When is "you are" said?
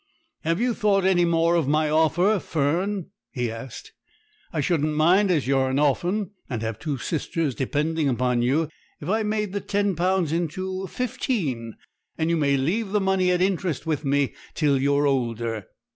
5.45-5.69, 14.81-15.05